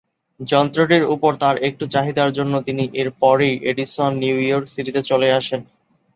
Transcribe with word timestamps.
যন্ত্রটির 0.39 1.03
উপর 1.05 1.31
তার 1.35 1.55
একটু 1.59 1.83
চাহিদার 1.87 2.29
জন্য, 2.33 2.53
তিনি 2.61 2.83
এরপরেই 2.93 3.55
এডিসন 3.63 4.11
নিউ 4.21 4.37
ইয়র্ক 4.39 4.65
সিটিতে 4.67 5.01
চলে 5.03 5.27
আসেন। 5.31 5.61